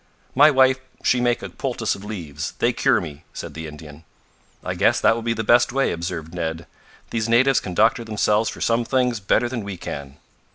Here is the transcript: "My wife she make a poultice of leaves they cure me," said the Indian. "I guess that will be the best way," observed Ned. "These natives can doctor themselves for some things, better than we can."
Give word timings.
"My 0.33 0.49
wife 0.49 0.79
she 1.03 1.21
make 1.21 1.43
a 1.43 1.49
poultice 1.51 1.93
of 1.93 2.03
leaves 2.03 2.53
they 2.57 2.73
cure 2.73 2.99
me," 2.99 3.23
said 3.33 3.53
the 3.53 3.67
Indian. 3.67 4.03
"I 4.63 4.73
guess 4.73 4.99
that 4.99 5.13
will 5.13 5.21
be 5.21 5.35
the 5.35 5.43
best 5.43 5.71
way," 5.71 5.91
observed 5.91 6.33
Ned. 6.33 6.65
"These 7.11 7.29
natives 7.29 7.59
can 7.59 7.75
doctor 7.75 8.03
themselves 8.03 8.49
for 8.49 8.61
some 8.61 8.83
things, 8.83 9.19
better 9.19 9.47
than 9.47 9.63
we 9.63 9.77
can." 9.77 10.17